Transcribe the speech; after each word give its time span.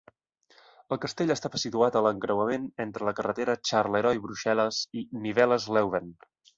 El 0.95 0.99
castell 1.03 1.33
estava 1.35 1.61
situat 1.65 1.99
a 1.99 2.01
l"encreuament 2.03 2.67
entre 2.87 3.09
la 3.11 3.15
carretera 3.23 3.59
Charleroi-Bruxelles 3.71 4.85
i 5.05 5.09
Nivelles-Leuven. 5.31 6.15